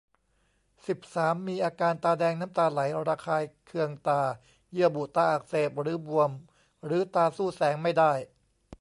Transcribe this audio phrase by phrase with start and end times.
[0.87, 4.21] สิบสาม มีอาการตาแดง น้ำตาไหล ระคายเคืองตา
[4.71, 6.31] เยื่อบุตาอักเสบหรือบวม
[6.85, 8.13] หรือตาสู้แสงไม่ได้